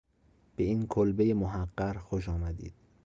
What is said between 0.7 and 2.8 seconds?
کلبه محقر خوش آمدید